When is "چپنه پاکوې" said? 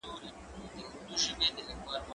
1.23-2.07